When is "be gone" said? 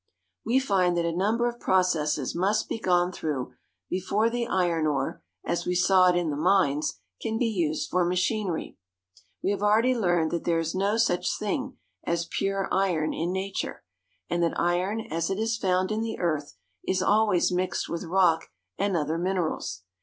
2.67-3.11